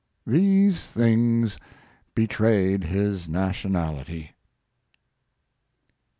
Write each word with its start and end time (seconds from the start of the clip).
These 0.25 0.87
things 0.87 1.59
betrayed 2.15 2.85
his 2.85 3.29
nationality. 3.29 4.31